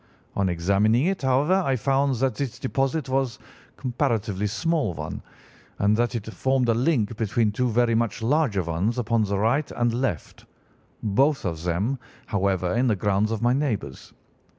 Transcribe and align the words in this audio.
On 0.35 0.49
examining 0.49 1.05
it, 1.05 1.21
however, 1.21 1.53
I 1.63 1.75
found 1.75 2.15
that 2.15 2.33
this 2.33 2.57
deposit 2.57 3.07
was 3.07 3.37
a 3.37 3.79
comparatively 3.79 4.47
small 4.47 4.95
one, 4.95 5.21
and 5.77 5.95
that 5.95 6.15
it 6.15 6.25
formed 6.33 6.69
a 6.69 6.73
link 6.73 7.15
between 7.17 7.51
two 7.51 7.69
very 7.69 7.93
much 7.93 8.23
larger 8.23 8.63
ones 8.63 8.97
upon 8.97 9.25
the 9.25 9.37
right 9.37 9.69
and 9.69 9.93
left—both 9.93 11.45
of 11.45 11.61
them, 11.65 11.99
however, 12.25 12.73
in 12.73 12.87
the 12.87 12.95
grounds 12.95 13.29
of 13.29 13.43
my 13.43 13.53
neighbours. 13.53 14.11